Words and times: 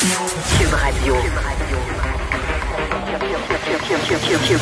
Cube 0.00 0.72
Radio. 0.72 1.14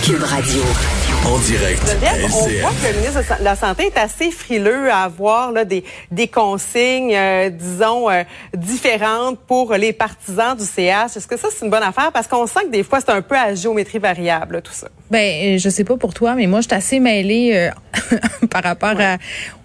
Cube 0.03 0.25
Radio. 0.25 1.18
En 1.27 1.39
direct. 1.41 1.83
On 2.25 2.49
voit 2.61 2.71
que 2.71 2.93
le 2.93 2.99
ministre 3.01 3.39
de 3.39 3.45
la 3.45 3.55
Santé 3.57 3.85
est 3.95 3.99
assez 3.99 4.31
frileux 4.31 4.91
à 4.91 5.03
avoir 5.05 5.53
là, 5.53 5.65
des, 5.65 5.85
des 6.11 6.27
consignes, 6.29 7.15
euh, 7.15 7.51
disons, 7.51 8.09
euh, 8.11 8.23
différentes 8.57 9.39
pour 9.47 9.75
les 9.75 9.93
partisans 9.93 10.57
du 10.57 10.65
CH. 10.65 11.17
Est-ce 11.17 11.27
que 11.27 11.37
ça, 11.37 11.49
c'est 11.55 11.65
une 11.65 11.71
bonne 11.71 11.83
affaire? 11.83 12.11
Parce 12.13 12.27
qu'on 12.27 12.47
sent 12.47 12.61
que 12.67 12.71
des 12.71 12.83
fois, 12.83 13.01
c'est 13.01 13.11
un 13.13 13.23
peu 13.23 13.37
à 13.37 13.55
géométrie 13.55 13.99
variable, 13.99 14.57
là, 14.57 14.61
tout 14.63 14.73
ça. 14.73 14.89
Ben, 15.11 15.55
euh, 15.55 15.59
je 15.59 15.69
sais 15.69 15.85
pas 15.85 15.97
pour 15.97 16.15
toi, 16.15 16.35
mais 16.35 16.47
moi, 16.47 16.61
je 16.61 16.69
suis 16.69 16.75
assez 16.77 16.99
mêlée 17.01 17.53
euh, 17.55 18.17
par 18.51 18.63
rapport 18.63 18.95
à- 19.01 19.17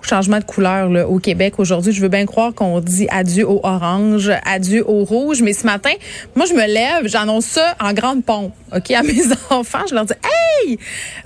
au 0.01 0.05
changement 0.05 0.39
de 0.39 0.43
couleur 0.43 0.89
là, 0.89 1.07
au 1.07 1.17
Québec. 1.19 1.55
Aujourd'hui, 1.59 1.93
je 1.93 2.01
veux 2.01 2.09
bien 2.09 2.25
croire 2.25 2.53
qu'on 2.53 2.81
dit 2.81 3.07
adieu 3.09 3.47
au 3.49 3.61
orange, 3.63 4.29
adieu 4.45 4.83
au 4.85 5.05
rouge. 5.05 5.41
Mais 5.41 5.53
ce 5.53 5.65
matin, 5.65 5.91
moi, 6.35 6.45
je 6.45 6.53
me 6.53 6.65
lève, 6.65 7.07
j'annonce 7.07 7.45
ça 7.45 7.75
en 7.79 7.93
grande 7.93 8.23
pompe, 8.25 8.53
OK, 8.75 8.91
à 8.91 9.01
mes 9.01 9.21
enfants. 9.49 9.79
Je 9.89 9.95
leur 9.95 10.03
dis, 10.05 10.13
hey, 10.13 10.52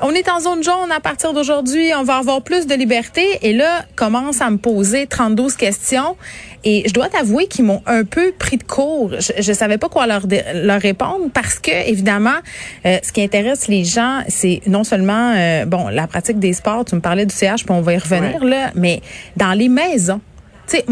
on 0.02 0.12
est 0.12 0.30
en 0.30 0.40
zone 0.40 0.63
jaune 0.63 0.91
à 0.91 0.99
partir 0.99 1.34
d'aujourd'hui, 1.34 1.91
on 1.95 2.04
va 2.04 2.17
avoir 2.17 2.41
plus 2.41 2.67
de 2.67 2.76
liberté. 2.76 3.26
Et 3.41 3.53
là, 3.53 3.86
commence 3.95 4.41
à 4.41 4.50
me 4.50 4.58
poser 4.58 5.08
32 5.08 5.52
questions. 5.58 6.16
Et 6.63 6.84
je 6.88 6.94
dois 6.94 7.08
t'avouer 7.08 7.48
qu'ils 7.48 7.66
m'ont 7.66 7.81
un 7.86 8.03
peu 8.03 8.34
pris 8.38 8.58
de 8.58 8.63
court. 8.63 9.12
Je, 9.20 9.31
je 9.40 9.53
savais 9.53 9.77
pas 9.77 9.90
quoi 9.90 10.08
leur 10.08 10.81
répondre 10.81 11.30
parce 11.34 11.59
que, 11.59 11.88
évidemment, 11.88 12.38
euh, 12.86 12.98
ce 13.03 13.12
qui 13.12 13.22
intéresse 13.22 13.67
les 13.67 13.86
gens, 13.86 14.22
c'est 14.27 14.62
non 14.67 14.84
seulement, 14.84 15.34
euh, 15.36 15.66
bon, 15.66 15.88
la 15.88 16.08
pratique 16.08 16.39
des 16.39 16.53
sports, 16.53 16.86
tu 16.86 16.95
me 16.95 17.02
parlais 17.02 17.25
du 17.25 17.34
CH, 17.34 17.64
puis 17.64 17.72
on 17.73 17.81
va 17.81 17.94
y 17.94 17.98
revenir, 17.98 18.44
là, 18.44 18.72
mais 18.75 19.02
dans 19.36 19.53
les 19.53 19.70
maisons. 19.70 20.22
Sais, 20.67 20.85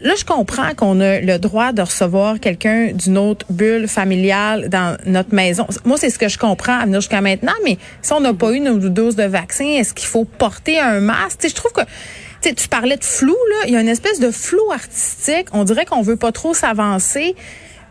là, 0.00 0.14
je 0.18 0.24
comprends 0.24 0.74
qu'on 0.74 0.98
a 1.00 1.20
le 1.20 1.38
droit 1.38 1.72
de 1.72 1.82
recevoir 1.82 2.40
quelqu'un 2.40 2.92
d'une 2.92 3.18
autre 3.18 3.44
bulle 3.50 3.86
familiale 3.86 4.70
dans 4.70 4.96
notre 5.04 5.34
maison. 5.34 5.66
Moi, 5.84 5.98
c'est 5.98 6.08
ce 6.08 6.18
que 6.18 6.28
je 6.28 6.38
comprends 6.38 6.78
à 6.78 6.86
venir 6.86 7.02
jusqu'à 7.02 7.20
maintenant, 7.20 7.52
mais 7.62 7.76
si 8.00 8.12
on 8.14 8.20
n'a 8.20 8.32
pas 8.32 8.52
eu 8.52 8.60
nos 8.60 8.78
doses 8.78 9.16
de 9.16 9.24
vaccin, 9.24 9.66
est-ce 9.66 9.92
qu'il 9.92 10.08
faut 10.08 10.24
porter 10.24 10.80
un 10.80 11.00
masque? 11.00 11.40
Tu 11.40 11.48
sais, 11.48 11.48
je 11.50 11.54
trouve 11.54 11.72
que 11.72 11.82
tu 11.82 12.48
sais, 12.48 12.54
tu 12.54 12.68
parlais 12.68 12.96
de 12.96 13.04
flou, 13.04 13.36
là. 13.50 13.66
Il 13.66 13.72
y 13.72 13.76
a 13.76 13.80
une 13.80 13.88
espèce 13.88 14.18
de 14.18 14.30
flou 14.30 14.72
artistique. 14.72 15.46
On 15.52 15.62
dirait 15.62 15.84
qu'on 15.84 16.02
veut 16.02 16.16
pas 16.16 16.32
trop 16.32 16.54
s'avancer. 16.54 17.36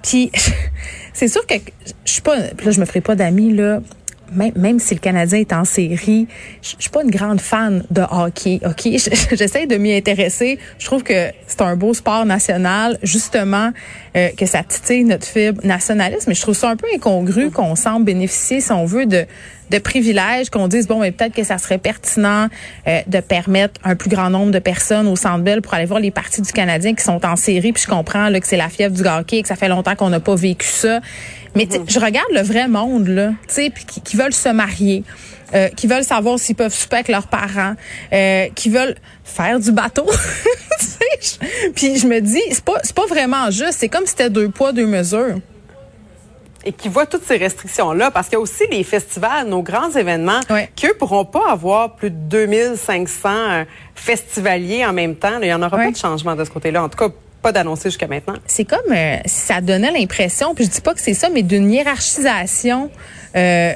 Puis, 0.01 0.31
c'est 1.13 1.27
sûr 1.29 1.45
que 1.45 1.55
je 2.05 2.11
suis 2.11 2.21
pas, 2.21 2.35
là, 2.35 2.71
je 2.71 2.79
me 2.79 2.85
ferai 2.85 2.99
pas 2.99 3.15
d'amis, 3.15 3.53
là. 3.53 3.79
Même, 4.31 4.51
même 4.55 4.79
si 4.79 4.93
le 4.93 4.99
Canadien 4.99 5.39
est 5.39 5.53
en 5.53 5.65
série, 5.65 6.27
je 6.61 6.75
suis 6.79 6.89
pas 6.89 7.03
une 7.03 7.11
grande 7.11 7.41
fan 7.41 7.83
de 7.91 8.01
hockey, 8.09 8.59
OK? 8.65 8.81
Je- 8.85 9.35
J'essaie 9.35 9.67
de 9.67 9.75
m'y 9.75 9.93
intéresser. 9.93 10.57
Je 10.79 10.85
trouve 10.85 11.03
que 11.03 11.27
c'est 11.47 11.61
un 11.61 11.75
beau 11.75 11.93
sport 11.93 12.25
national, 12.25 12.97
justement, 13.03 13.71
euh, 14.15 14.29
que 14.37 14.45
ça 14.45 14.63
titille 14.63 15.03
notre 15.03 15.25
fibre 15.27 15.61
nationaliste. 15.65 16.27
Mais 16.27 16.33
je 16.35 16.41
trouve 16.41 16.55
ça 16.55 16.69
un 16.69 16.75
peu 16.75 16.87
incongru 16.95 17.51
qu'on 17.51 17.75
semble 17.75 18.05
bénéficier, 18.05 18.61
si 18.61 18.71
on 18.71 18.85
veut, 18.85 19.05
de 19.05 19.25
de 19.71 19.79
privilèges 19.79 20.49
qu'on 20.49 20.67
dise 20.67 20.87
bon 20.87 20.99
mais 20.99 21.11
peut-être 21.11 21.33
que 21.33 21.43
ça 21.43 21.57
serait 21.57 21.77
pertinent 21.77 22.47
euh, 22.87 22.99
de 23.07 23.19
permettre 23.19 23.79
un 23.83 23.95
plus 23.95 24.09
grand 24.09 24.29
nombre 24.29 24.51
de 24.51 24.59
personnes 24.59 25.07
au 25.07 25.15
Centre 25.15 25.43
Bell 25.43 25.61
pour 25.61 25.73
aller 25.73 25.85
voir 25.85 25.99
les 25.99 26.11
parties 26.11 26.41
du 26.41 26.51
Canadien 26.51 26.93
qui 26.93 27.03
sont 27.03 27.25
en 27.25 27.35
série. 27.35 27.71
Puis 27.71 27.83
je 27.83 27.89
comprends 27.89 28.29
là, 28.29 28.39
que 28.39 28.47
c'est 28.47 28.57
la 28.57 28.69
fièvre 28.69 28.95
du 28.95 29.07
hockey 29.07 29.37
et 29.37 29.41
que 29.41 29.47
ça 29.47 29.55
fait 29.55 29.69
longtemps 29.69 29.95
qu'on 29.95 30.09
n'a 30.09 30.19
pas 30.19 30.35
vécu 30.35 30.67
ça. 30.67 30.99
Mais 31.55 31.67
sais, 31.69 31.81
je 31.87 31.99
regarde 31.99 32.31
le 32.33 32.41
vrai 32.41 32.67
monde 32.67 33.07
là 33.07 33.29
tu 33.47 33.55
sais 33.55 33.69
puis 33.73 33.85
qui, 33.85 34.01
qui 34.01 34.15
veulent 34.15 34.33
se 34.33 34.49
marier 34.49 35.03
euh, 35.53 35.67
qui 35.69 35.87
veulent 35.87 36.03
savoir 36.03 36.39
s'ils 36.39 36.55
peuvent 36.55 36.73
souper 36.73 36.97
avec 36.97 37.09
leurs 37.09 37.27
parents 37.27 37.73
euh, 38.13 38.47
qui 38.55 38.69
veulent 38.69 38.95
faire 39.25 39.59
du 39.59 39.71
bateau. 39.73 40.05
Puis 41.75 41.97
je 41.97 42.07
me 42.07 42.21
dis 42.21 42.41
c'est 42.51 42.63
pas 42.63 42.79
c'est 42.83 42.95
pas 42.95 43.05
vraiment 43.05 43.51
juste. 43.51 43.73
C'est 43.77 43.89
comme 43.89 44.05
si 44.05 44.11
c'était 44.11 44.29
deux 44.29 44.49
poids 44.49 44.71
deux 44.71 44.87
mesures 44.87 45.39
Et 46.63 46.71
qui 46.73 46.89
voient 46.89 47.05
toutes 47.07 47.23
ces 47.25 47.37
restrictions-là, 47.37 48.11
parce 48.11 48.27
qu'il 48.27 48.33
y 48.33 48.37
a 48.37 48.39
aussi 48.41 48.63
les 48.69 48.83
festivals, 48.83 49.47
nos 49.47 49.63
grands 49.63 49.89
événements, 49.91 50.39
Ouais. 50.49 50.69
qu'eux 50.79 50.93
pourront 50.93 51.25
pas 51.25 51.49
avoir 51.49 51.95
plus 51.95 52.11
de 52.11 52.15
2500 52.15 53.29
euh, 53.29 53.63
festivaliers 53.95 54.85
en 54.85 54.93
même 54.93 55.15
temps. 55.15 55.39
là. 55.39 55.45
Il 55.45 55.49
y 55.49 55.53
en 55.53 55.61
aura 55.61 55.77
pas 55.77 55.91
de 55.91 55.95
changement 55.97 56.35
de 56.35 56.43
ce 56.43 56.49
côté-là. 56.51 56.83
En 56.83 56.89
tout 56.89 56.97
cas, 56.97 57.13
pas 57.41 57.51
d'annoncé 57.51 57.89
jusqu'à 57.89 58.05
maintenant. 58.07 58.35
c'est 58.45 58.65
comme 58.65 58.91
euh, 58.91 59.15
si 59.25 59.39
ça 59.47 59.61
donnait 59.61 59.91
l'impression, 59.91 60.53
puis 60.53 60.65
je 60.65 60.69
dis 60.69 60.81
pas 60.81 60.93
que 60.93 60.99
c'est 61.01 61.15
ça, 61.15 61.29
mais 61.29 61.41
d'une 61.41 61.71
hiérarchisation 61.71 62.91
euh, 63.35 63.73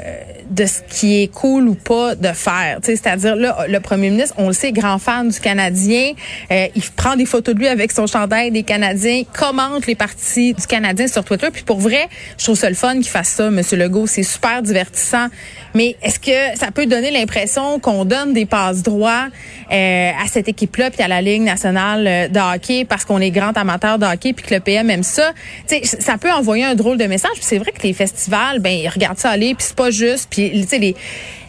de 0.49 0.66
ce 0.66 0.81
qui 0.88 1.23
est 1.23 1.27
cool 1.27 1.67
ou 1.67 1.75
pas 1.75 2.16
de 2.16 2.27
faire. 2.29 2.79
C'est-à-dire, 2.83 3.35
là, 3.35 3.66
le 3.67 3.79
premier 3.79 4.09
ministre, 4.09 4.35
on 4.38 4.47
le 4.47 4.53
sait, 4.53 4.71
grand 4.71 4.99
fan 4.99 5.29
du 5.29 5.39
Canadien, 5.39 6.11
euh, 6.51 6.67
il 6.75 6.83
prend 6.95 7.16
des 7.16 7.25
photos 7.25 7.55
de 7.55 7.59
lui 7.59 7.67
avec 7.67 7.91
son 7.91 8.05
chandail 8.07 8.51
des 8.51 8.63
Canadiens, 8.63 9.23
commente 9.38 9.88
les 9.88 9.95
parties 9.95 10.53
du 10.53 10.67
Canadien 10.67 11.07
sur 11.07 11.23
Twitter. 11.23 11.47
Puis 11.51 11.63
pour 11.63 11.79
vrai, 11.79 12.07
je 12.38 12.43
trouve 12.43 12.57
ça 12.57 12.69
le 12.69 12.75
fun 12.75 12.93
qu'il 12.95 13.07
fasse 13.07 13.29
ça, 13.29 13.49
Monsieur 13.49 13.77
Legault. 13.77 14.07
C'est 14.07 14.23
super 14.23 14.61
divertissant. 14.61 15.27
Mais 15.73 15.97
est-ce 16.01 16.19
que 16.19 16.57
ça 16.57 16.72
peut 16.72 16.85
donner 16.85 17.11
l'impression 17.11 17.79
qu'on 17.79 18.05
donne 18.05 18.33
des 18.33 18.45
passes 18.45 18.81
droits 18.81 19.27
euh, 19.72 20.11
à 20.11 20.27
cette 20.31 20.47
équipe-là 20.47 20.89
puis 20.91 21.01
à 21.01 21.07
la 21.07 21.22
Ligue 21.22 21.41
nationale 21.41 22.07
euh, 22.07 22.27
de 22.29 22.39
hockey 22.39 22.85
parce 22.85 23.03
qu'on 23.03 23.19
est 23.19 23.31
grand 23.31 23.55
amateur 23.57 23.99
de 23.99 24.05
hockey 24.05 24.31
puis 24.31 24.45
que 24.45 24.53
le 24.53 24.61
PM 24.61 24.89
aime 24.89 25.03
ça? 25.03 25.33
Tu 25.67 25.83
sais, 25.83 25.97
ça 25.99 26.17
peut 26.17 26.31
envoyer 26.31 26.63
un 26.63 26.75
drôle 26.75 26.97
de 26.97 27.05
message. 27.05 27.31
C'est 27.41 27.57
vrai 27.57 27.72
que 27.72 27.81
les 27.81 27.93
festivals, 27.93 28.59
ben 28.59 28.72
ils 28.72 28.87
regardent 28.87 29.17
ça 29.17 29.31
aller 29.31 29.44
puis 29.53 29.66
c'est 29.67 29.75
pas 29.75 29.91
juste. 29.91 30.28
Puis 30.29 30.51
tu 30.51 30.67
sais 30.67 30.79
les 30.79 30.95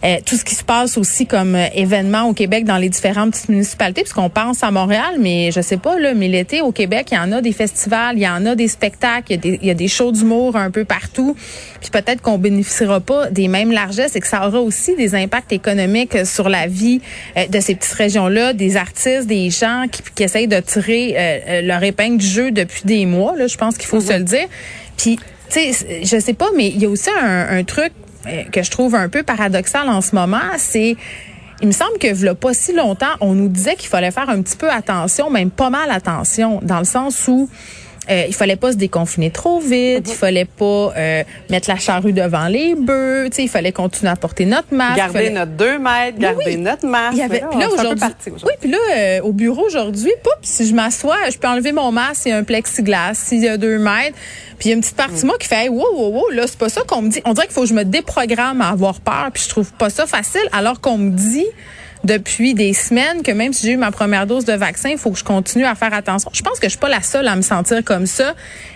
euh, 0.04 0.18
tout 0.24 0.36
ce 0.36 0.44
qui 0.44 0.54
se 0.54 0.62
passe 0.62 0.98
aussi 0.98 1.26
comme 1.26 1.54
euh, 1.54 1.66
événement 1.74 2.24
au 2.28 2.32
Québec 2.32 2.64
dans 2.64 2.76
les 2.76 2.88
différentes 2.88 3.32
petites 3.32 3.48
municipalités, 3.48 4.02
puisqu'on 4.02 4.28
pense 4.28 4.62
à 4.62 4.70
Montréal, 4.70 5.16
mais 5.18 5.50
je 5.50 5.60
sais 5.60 5.78
pas 5.78 5.98
là, 5.98 6.14
mais 6.14 6.28
l'été 6.28 6.60
au 6.60 6.70
Québec, 6.70 7.08
il 7.12 7.14
y 7.14 7.18
en 7.18 7.32
a 7.32 7.40
des 7.40 7.52
festivals, 7.52 8.16
il 8.16 8.22
y 8.22 8.28
en 8.28 8.44
a 8.46 8.54
des 8.54 8.68
spectacles, 8.68 9.24
il 9.30 9.32
y 9.32 9.34
a 9.34 9.36
des, 9.38 9.58
il 9.62 9.66
y 9.68 9.70
a 9.70 9.74
des 9.74 9.88
shows 9.88 10.12
d'humour 10.12 10.54
un 10.56 10.70
peu 10.70 10.84
partout. 10.84 11.34
Puis 11.80 11.90
peut-être 11.90 12.20
qu'on 12.20 12.38
bénéficiera 12.38 13.00
pas 13.00 13.30
des 13.30 13.48
mêmes 13.48 13.72
largesses 13.72 14.16
et 14.16 14.20
que 14.20 14.28
ça 14.28 14.46
aura 14.46 14.60
aussi 14.60 14.94
des 14.96 15.14
impacts 15.14 15.52
économiques 15.52 16.26
sur 16.26 16.48
la 16.48 16.66
vie 16.66 17.00
euh, 17.36 17.46
de 17.46 17.58
ces 17.58 17.74
petites 17.74 17.94
régions-là, 17.94 18.52
des 18.52 18.76
artistes, 18.76 19.26
des 19.26 19.50
gens 19.50 19.86
qui, 19.90 20.02
qui 20.14 20.22
essayent 20.22 20.48
de 20.48 20.60
tirer 20.60 21.14
euh, 21.16 21.62
leur 21.62 21.82
épingle 21.82 22.18
du 22.18 22.26
jeu 22.26 22.50
depuis 22.50 22.82
des 22.84 23.06
mois. 23.06 23.34
Là, 23.36 23.46
je 23.46 23.56
pense 23.56 23.78
qu'il 23.78 23.88
faut 23.88 24.00
se 24.00 24.12
le 24.12 24.24
dire. 24.24 24.46
Puis, 24.96 25.18
tu 25.50 25.72
sais, 25.72 26.04
je 26.04 26.18
sais 26.18 26.34
pas, 26.34 26.48
mais 26.56 26.68
il 26.68 26.80
y 26.80 26.86
a 26.86 26.88
aussi 26.88 27.10
un, 27.10 27.62
truc 27.64 27.92
euh, 28.26 28.42
que 28.52 28.62
je 28.62 28.70
trouve 28.70 28.94
un 28.94 29.08
peu 29.08 29.22
paradoxal 29.22 29.88
en 29.88 30.00
ce 30.00 30.14
moment, 30.14 30.38
c'est 30.58 30.96
il 31.62 31.68
me 31.68 31.72
semble 31.72 31.98
que 31.98 32.12
v'là 32.12 32.34
pas 32.34 32.52
si 32.52 32.74
longtemps, 32.74 33.14
on 33.20 33.34
nous 33.34 33.48
disait 33.48 33.76
qu'il 33.76 33.88
fallait 33.88 34.10
faire 34.10 34.28
un 34.28 34.42
petit 34.42 34.56
peu 34.56 34.70
attention, 34.70 35.30
même 35.30 35.50
pas 35.50 35.70
mal 35.70 35.90
attention, 35.90 36.60
dans 36.62 36.78
le 36.78 36.84
sens 36.84 37.28
où 37.28 37.48
euh, 38.10 38.24
il 38.28 38.34
fallait 38.34 38.56
pas 38.56 38.72
se 38.72 38.76
déconfiner 38.76 39.30
trop 39.30 39.58
vite, 39.60 40.06
il 40.08 40.14
fallait 40.14 40.44
pas 40.44 40.92
euh, 40.96 41.24
mettre 41.50 41.68
la 41.68 41.76
charrue 41.76 42.12
devant 42.12 42.46
les 42.48 42.74
bœufs, 42.74 43.28
tu 43.30 43.36
sais, 43.36 43.42
il 43.44 43.48
fallait 43.48 43.72
continuer 43.72 44.10
à 44.10 44.16
porter 44.16 44.44
notre 44.44 44.72
masque. 44.74 44.96
Garder 44.96 45.12
fallait- 45.12 45.30
notre 45.30 45.52
2 45.52 45.78
mètres, 45.78 46.18
garder 46.18 46.44
oui. 46.46 46.56
notre 46.56 46.86
masque. 46.86 47.14
il 47.14 47.18
y 47.18 47.22
avait, 47.22 47.42
puis 47.50 47.58
là, 47.58 47.68
aujourd'hui, 47.70 48.04
oui, 48.26 48.52
puis 48.60 48.70
là, 48.70 48.78
euh, 48.94 49.20
au 49.22 49.32
bureau 49.32 49.64
aujourd'hui, 49.66 50.12
si 50.42 50.66
je 50.66 50.74
m'assois, 50.74 51.16
je 51.30 51.38
peux 51.38 51.48
enlever 51.48 51.72
mon 51.72 51.90
masque, 51.92 52.22
il 52.26 52.28
y 52.30 52.32
a 52.32 52.36
un 52.36 52.44
plexiglas, 52.44 53.14
s'il 53.14 53.42
y 53.42 53.48
a 53.48 53.56
deux 53.56 53.78
mètres, 53.78 54.16
puis 54.58 54.68
il 54.68 54.70
y 54.70 54.72
a 54.72 54.76
une 54.76 54.80
petite 54.80 54.96
partie 54.96 55.22
de 55.22 55.26
moi 55.26 55.36
qui 55.38 55.48
fait, 55.48 55.64
hey, 55.64 55.68
wow, 55.68 55.86
wow, 55.94 56.12
wow, 56.12 56.30
là, 56.30 56.44
c'est 56.46 56.58
pas 56.58 56.68
ça 56.68 56.82
qu'on 56.86 57.02
me 57.02 57.10
dit. 57.10 57.20
On 57.24 57.32
dirait 57.34 57.46
qu'il 57.46 57.54
faut 57.54 57.62
que 57.62 57.68
je 57.68 57.74
me 57.74 57.84
déprogramme 57.84 58.60
à 58.60 58.70
avoir 58.70 59.00
peur, 59.00 59.30
puis 59.32 59.42
je 59.42 59.48
trouve 59.48 59.72
pas 59.72 59.90
ça 59.90 60.06
facile, 60.06 60.48
alors 60.52 60.80
qu'on 60.80 60.96
me 60.98 61.10
dit 61.10 61.46
depuis 62.04 62.54
des 62.54 62.72
semaines 62.72 63.22
que 63.22 63.32
même 63.32 63.52
si 63.52 63.66
j'ai 63.66 63.72
eu 63.72 63.76
ma 63.76 63.90
première 63.90 64.26
dose 64.26 64.44
de 64.44 64.52
vaccin, 64.52 64.90
il 64.90 64.98
faut 64.98 65.10
que 65.10 65.18
je 65.18 65.24
continue 65.24 65.64
à 65.64 65.74
faire 65.74 65.92
attention. 65.94 66.30
Je 66.32 66.42
pense 66.42 66.58
que 66.58 66.66
je 66.66 66.70
suis 66.70 66.78
pas 66.78 66.88
la 66.88 67.02
seule 67.02 67.26
à 67.28 67.36
me 67.36 67.42
sentir 67.42 67.82
comme 67.84 68.06
ça. 68.06 68.34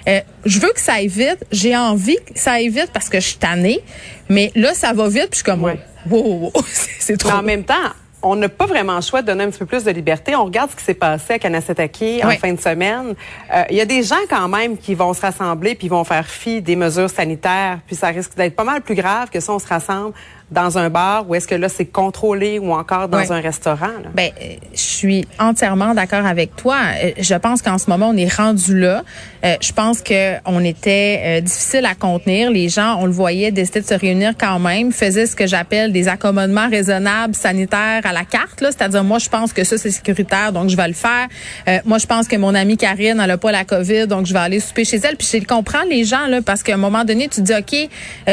Euh, 0.09 0.21
je 0.45 0.59
veux 0.61 0.73
que 0.73 0.81
ça 0.81 0.95
aille 0.95 1.09
vite. 1.09 1.45
J'ai 1.53 1.77
envie 1.77 2.17
que 2.17 2.39
ça 2.39 2.53
aille 2.53 2.69
vite 2.69 2.91
parce 2.93 3.09
que 3.09 3.21
je 3.21 3.27
suis 3.27 3.39
tannée. 3.39 3.81
Mais 4.29 4.51
là, 4.55 4.75
ça 4.75 4.93
va 4.93 5.09
vite, 5.09 5.29
puis 5.31 5.33
je 5.33 5.37
suis 5.37 5.45
comme, 5.45 5.63
Ouais. 5.63 5.79
wow, 6.09 6.23
wow, 6.23 6.51
wow, 6.55 6.65
c'est 6.99 7.17
trop. 7.17 7.31
Mais 7.31 7.37
en 7.39 7.43
même 7.43 7.65
temps, 7.65 7.75
on 8.23 8.37
n'a 8.37 8.51
pas 8.51 8.67
vraiment 8.67 8.97
le 8.97 9.01
choix 9.01 9.23
de 9.23 9.29
donner 9.29 9.45
un 9.45 9.51
petit 9.51 9.59
peu 9.61 9.65
plus 9.67 9.83
de 9.83 9.91
liberté. 9.91 10.37
On 10.37 10.45
regarde 10.45 10.71
ce 10.71 10.77
qui 10.77 10.85
s'est 10.85 10.93
passé 10.95 11.35
à 11.35 11.39
Kanasetaki 11.39 12.21
en 12.23 12.29
Oui. 12.29 12.37
fin 12.37 12.53
de 12.53 12.61
semaine. 12.61 13.15
Euh, 13.55 13.63
Il 13.71 13.77
y 13.77 13.81
a 13.81 13.87
des 13.87 14.03
gens 14.03 14.17
quand 14.29 14.47
même 14.47 14.77
qui 14.77 14.95
vont 14.95 15.15
se 15.15 15.23
rassembler 15.23 15.75
puis 15.75 15.89
vont 15.89 16.05
faire 16.05 16.27
fi 16.27 16.61
des 16.61 16.77
mesures 16.77 17.09
sanitaires. 17.09 17.79
Puis 17.87 17.97
ça 17.97 18.09
risque 18.09 18.37
d'être 18.37 18.55
pas 18.55 18.65
mal 18.65 18.83
plus 18.83 18.95
grave 18.95 19.31
que 19.31 19.41
si 19.41 19.49
on 19.49 19.59
se 19.59 19.67
rassemble 19.67 20.13
dans 20.51 20.79
un 20.79 20.91
bar 20.91 21.29
ou 21.29 21.35
est-ce 21.35 21.47
que 21.47 21.55
là 21.55 21.69
c'est 21.69 21.85
contrôlé 21.85 22.59
ou 22.59 22.73
encore 22.73 23.09
dans 23.09 23.19
Oui. 23.19 23.27
un 23.31 23.41
restaurant. 23.41 23.87
là? 24.03 24.11
Ben, 24.15 24.31
euh, 24.43 24.55
je 24.73 24.79
suis 24.81 25.25
entièrement 25.39 25.95
d'accord 25.95 26.27
avec 26.27 26.57
toi. 26.57 26.77
Euh, 27.03 27.11
Je 27.19 27.35
pense 27.35 27.63
qu'en 27.63 27.79
ce 27.79 27.89
moment, 27.89 28.09
on 28.09 28.17
est 28.17 28.33
rendu 28.35 28.79
là. 28.79 29.03
Euh, 29.45 29.55
je 29.61 29.73
pense 29.73 30.03
que 30.03 30.35
on 30.45 30.63
était 30.65 31.21
euh, 31.25 31.41
difficile 31.41 31.87
à 31.87 31.95
contenir. 31.95 32.51
Les 32.51 32.69
gens, 32.69 32.97
on 33.01 33.07
le 33.07 33.13
voyait, 33.13 33.51
décidaient 33.53 33.81
de 33.81 33.87
se 33.87 33.95
réunir 33.95 34.33
quand 34.39 34.59
même, 34.59 34.93
faisaient 34.93 35.27
ce 35.27 35.37
que 35.37 35.47
j'appelle 35.47 35.93
des 35.93 36.09
accommodements 36.09 36.69
raisonnables 36.69 37.35
sanitaires 37.35 38.01
à 38.05 38.13
la 38.13 38.25
carte. 38.25 38.61
là. 38.61 38.71
C'est-à-dire, 38.73 39.05
moi, 39.05 39.19
je 39.19 39.29
pense 39.29 39.53
que 39.53 39.65
ça, 39.65 39.79
c'est 39.79 39.91
sécuritaire, 39.91 40.53
donc 40.53 40.69
je 40.69 40.77
vais 40.77 40.89
le 40.89 40.95
faire. 40.95 41.29
Euh, 41.69 41.79
moi, 41.85 41.99
je 41.99 42.07
pense 42.07 42.27
que 42.29 42.37
mon 42.37 42.55
amie 42.55 42.77
Karine, 42.77 43.21
elle 43.23 43.31
a 43.31 43.39
pas 43.39 43.53
la 43.53 43.65
COVID, 43.65 44.07
donc 44.07 44.27
je 44.27 44.33
vais 44.33 44.39
aller 44.41 44.61
souper 44.61 44.85
chez 44.85 44.97
elle. 44.99 45.17
Puis 45.17 45.29
je 45.33 45.47
comprends 45.47 45.85
les 45.89 46.05
gens, 46.05 46.27
là, 46.27 46.41
parce 46.43 46.63
qu'à 46.63 46.75
un 46.75 46.79
moment 46.79 47.05
donné, 47.05 47.29
tu 47.29 47.41
te 47.41 47.47
dis, 47.47 47.55
OK, 47.55 47.89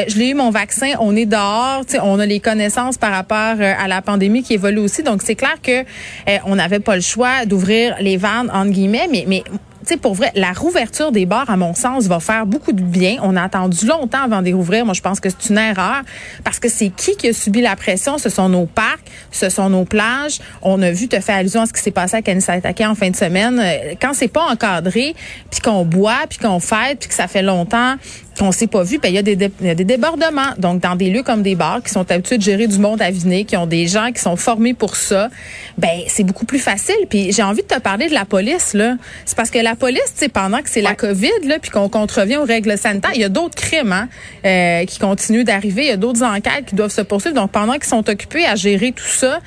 je 0.08 0.18
l'ai 0.18 0.30
eu 0.30 0.34
mon 0.34 0.50
vaccin, 0.50 0.94
on 1.00 1.16
est 1.16 1.26
dehors, 1.26 1.86
tu 1.86 1.94
sais, 1.94 2.00
on 2.08 2.20
a 2.20 2.26
les 2.26 2.40
connaissances 2.40 2.98
par 2.98 3.12
rapport 3.12 3.56
euh, 3.60 3.74
à 3.78 3.88
la 3.88 4.02
pandémie 4.02 4.44
qui 4.44 4.54
évolue 4.54 4.80
aussi. 4.80 5.04
Donc, 5.04 5.22
c'est 5.24 5.36
clair 5.36 5.56
que 5.62 5.82
euh, 5.82 6.38
on 6.46 6.56
n'avait 6.56 6.80
pas 6.80 6.96
le 6.96 7.02
choix 7.02 7.46
d'ouvrir 7.46 7.96
les 8.00 8.18
vannes, 8.18 8.50
entre 8.54 8.72
guillemets, 8.72 9.08
mais, 9.12 9.26
mais 9.28 9.44
tu 9.46 9.54
tu 9.88 9.94
sais, 9.94 10.00
pour 10.02 10.16
vrai, 10.16 10.34
la 10.36 10.52
rouverture 10.52 11.14
des 11.14 11.26
bars, 11.26 11.50
à 11.50 11.56
mon 11.56 11.74
sens, 11.74 12.08
va 12.08 12.20
faire 12.20 12.46
beaucoup 12.46 12.74
de 12.74 12.82
bien. 12.82 13.20
On 13.22 13.38
a 13.38 13.44
attendu 13.44 13.86
longtemps 13.86 14.22
avant 14.22 14.42
de 14.42 14.52
rouvrir. 14.52 14.84
Moi, 14.84 14.94
je 14.94 15.00
pense 15.00 15.22
que 15.22 15.30
c'est 15.30 15.50
une 15.50 15.58
erreur 15.58 16.02
parce 16.44 16.60
que 16.60 16.68
c'est 16.68 16.90
qui 16.90 17.16
qui 17.16 17.30
a 17.30 17.34
subi 17.34 17.62
la 17.62 17.78
pression? 17.78 18.18
Ce 18.18 18.28
sont 18.28 18.50
nos 18.50 18.66
parcs, 18.66 19.00
ce 19.32 19.48
sont 19.48 19.70
nos 19.70 19.86
plages. 19.86 20.40
On 20.62 20.82
a 20.82 20.92
vu, 20.92 21.08
te 21.08 21.18
faire 21.22 21.38
allusion 21.38 21.62
à 21.62 21.68
ce 21.68 21.72
qui 21.72 21.82
s'est 21.82 21.92
passé 21.92 22.18
à 22.18 22.22
Kanisatake 22.22 22.82
en 22.82 22.96
fin 22.96 23.12
de 23.12 23.16
semaine. 23.16 23.62
Euh, 23.64 23.94
quand 24.02 24.14
c'est 24.14 24.28
pas 24.28 24.52
encadré, 24.52 25.16
puis 25.50 25.62
qu'on 25.62 25.86
boit, 25.86 26.26
puis 26.28 26.40
qu'on 26.40 26.60
fête, 26.60 27.00
puis 27.00 27.08
que 27.08 27.16
ça 27.16 27.30
fait 27.30 27.44
longtemps 27.44 27.96
qu'on 28.38 28.52
s'est 28.52 28.68
pas 28.68 28.84
vu, 28.84 29.00
ben 29.00 29.10
il 29.10 29.16
y, 29.16 29.18
a 29.18 29.22
des 29.22 29.38
y 29.62 29.70
a 29.70 29.76
des 29.76 29.84
débordements. 29.84 30.54
Donc 30.58 30.82
dans 30.82 30.96
des 30.96 31.10
lieux 31.10 31.24
comme 31.24 31.42
des 31.42 31.56
bars 31.56 31.82
qui 31.84 31.92
sont 31.92 32.10
habitués 32.12 32.38
de 32.38 32.44
gérer 32.44 32.68
du 32.68 32.80
monde 32.80 33.02
à 33.02 33.10
viner, 33.10 33.46
qui 33.46 33.58
ont 33.58 33.66
des 33.66 33.88
gens 33.88 34.12
qui 34.12 34.22
sont 34.22 34.36
formés 34.36 34.74
pour 34.74 34.96
ça, 34.96 35.30
ben 35.78 36.02
c'est 36.08 36.24
beaucoup 36.24 36.46
plus 36.46 36.60
facile. 36.60 36.96
Puis 37.10 37.32
j'ai 37.32 37.44
envie 37.44 37.62
de 37.64 37.68
te 37.68 37.80
parler 37.80 38.08
de 38.08 38.14
la 38.14 38.26
police 38.26 38.74
là. 38.74 38.96
C'est 39.26 39.36
parce 39.36 39.50
que 39.50 39.60
la 39.60 39.76
police, 39.76 40.14
c'est 40.16 40.30
pendant 40.30 40.62
que 40.62 40.70
c'est 40.70 40.82
la 40.82 40.96
Covid 40.96 41.32
là, 41.46 41.60
puis 41.60 41.72
qu'on 41.72 41.90
contrevient 41.90 42.38
aux 42.38 42.46
règles 42.46 42.78
sanitaires, 42.78 43.12
il 43.16 43.22
y 43.22 43.26
a 43.26 43.30
d'autres 43.30 43.56
crimes 43.56 43.92
hein, 43.92 44.08
euh, 44.46 44.86
qui 44.86 45.00
continuent 45.00 45.44
d'arriver, 45.44 45.84
il 45.84 45.90
y 45.90 45.92
a 45.92 45.98
d'autres 45.98 46.24
enquêtes 46.24 46.66
qui 46.68 46.76
doivent 46.76 46.92
se 46.92 47.02
poursuivre. 47.02 47.36
Donc 47.36 47.52
pendant 47.52 47.74
qu'ils 47.74 47.86
sont 47.86 48.08
occupés 48.10 48.46
à 48.46 48.56
gérer 48.56 48.92
tout 48.92 49.04
ça, 49.08 49.40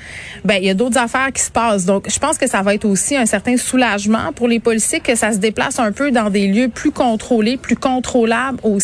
ben 0.43 0.55
il 0.55 0.65
y 0.65 0.69
a 0.69 0.73
d'autres 0.73 0.97
affaires 0.97 1.31
qui 1.33 1.41
se 1.41 1.51
passent. 1.51 1.85
Donc 1.85 2.09
je 2.09 2.19
pense 2.19 2.37
que 2.37 2.47
ça 2.47 2.61
va 2.61 2.73
être 2.73 2.85
aussi 2.85 3.15
un 3.15 3.25
certain 3.25 3.57
soulagement 3.57 4.33
pour 4.35 4.47
les 4.47 4.59
policiers 4.59 4.99
que 4.99 5.15
ça 5.15 5.31
se 5.31 5.37
déplace 5.37 5.79
un 5.79 5.91
peu 5.91 6.11
dans 6.11 6.29
des 6.29 6.47
lieux 6.47 6.67
plus 6.67 6.91
contrôlés, 6.91 7.57
plus 7.57 7.77
contrôlables 7.77 8.59
aussi. 8.63 8.80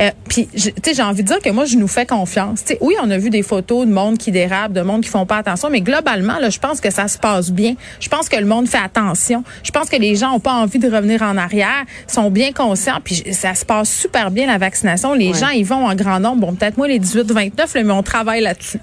Euh, 0.00 0.10
puis, 0.28 0.48
tu 0.48 0.58
sais, 0.60 0.94
j'ai 0.94 1.02
envie 1.02 1.22
de 1.22 1.28
dire 1.28 1.40
que 1.40 1.50
moi, 1.50 1.64
je 1.64 1.76
nous 1.76 1.88
fais 1.88 2.06
confiance. 2.06 2.64
oui, 2.80 2.94
on 3.02 3.10
a 3.10 3.18
vu 3.18 3.30
des 3.30 3.42
photos 3.42 3.86
de 3.86 3.92
monde 3.92 4.18
qui 4.18 4.30
dérape, 4.30 4.72
de 4.72 4.80
monde 4.80 5.02
qui 5.02 5.08
font 5.08 5.26
pas 5.26 5.38
attention, 5.38 5.68
mais 5.70 5.80
globalement, 5.80 6.38
là, 6.38 6.50
je 6.50 6.58
pense 6.58 6.80
que 6.80 6.90
ça 6.90 7.08
se 7.08 7.18
passe 7.18 7.50
bien. 7.50 7.74
Je 8.00 8.08
pense 8.08 8.28
que 8.28 8.36
le 8.36 8.46
monde 8.46 8.68
fait 8.68 8.78
attention. 8.78 9.44
Je 9.62 9.70
pense 9.70 9.88
que 9.88 9.96
les 9.96 10.16
gens 10.16 10.32
ont 10.32 10.40
pas 10.40 10.54
envie 10.54 10.78
de 10.78 10.90
revenir 10.90 11.22
en 11.22 11.36
arrière, 11.36 11.84
sont 12.06 12.30
bien 12.30 12.52
conscients, 12.52 12.98
puis 13.02 13.24
ça 13.32 13.54
se 13.54 13.64
passe 13.64 13.90
super 13.90 14.30
bien 14.30 14.46
la 14.46 14.58
vaccination. 14.58 15.14
Les 15.14 15.34
gens, 15.34 15.48
ils 15.48 15.66
vont 15.66 15.86
en 15.86 15.94
grand 15.94 16.20
nombre. 16.20 16.46
Bon, 16.46 16.54
peut-être 16.54 16.76
moi 16.76 16.88
les 16.88 17.00
18-29, 17.00 17.82
mais 17.84 17.92
on 17.92 18.02
travaille 18.02 18.40
là-dessus. 18.40 18.80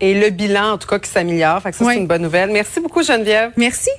Et 0.00 0.14
le 0.14 0.30
bilan, 0.30 0.72
en 0.72 0.78
tout 0.78 0.86
cas, 0.86 0.98
qui 0.98 1.10
s'améliore. 1.10 1.60
Fait 1.60 1.72
que 1.72 1.76
ça, 1.76 1.84
c'est 1.86 1.96
une 1.96 2.06
bonne 2.06 2.22
nouvelle. 2.22 2.50
Merci 2.50 2.80
beaucoup, 2.80 3.02
Geneviève. 3.02 3.52
Merci. 3.56 3.90